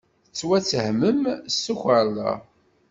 Ttwattehmen 0.29 1.21
s 1.53 1.55
tukerḍa. 1.65 2.31